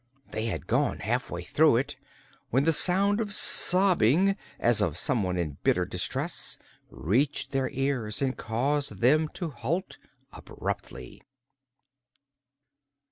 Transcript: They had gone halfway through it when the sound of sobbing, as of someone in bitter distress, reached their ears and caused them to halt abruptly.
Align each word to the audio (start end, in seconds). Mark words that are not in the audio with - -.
They 0.31 0.47
had 0.47 0.65
gone 0.65 0.97
halfway 1.01 1.43
through 1.43 1.77
it 1.77 1.95
when 2.49 2.63
the 2.63 2.73
sound 2.73 3.21
of 3.21 3.35
sobbing, 3.35 4.35
as 4.59 4.81
of 4.81 4.97
someone 4.97 5.37
in 5.37 5.57
bitter 5.63 5.85
distress, 5.85 6.57
reached 6.89 7.51
their 7.51 7.69
ears 7.69 8.19
and 8.19 8.35
caused 8.35 8.97
them 9.01 9.27
to 9.35 9.51
halt 9.51 9.99
abruptly. 10.33 11.21